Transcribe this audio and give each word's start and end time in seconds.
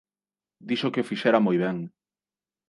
Dixo 0.71 0.91
que 0.95 1.03
o 1.03 1.09
fixera 1.09 1.43
moi 1.45 1.57
ben. 1.65 1.77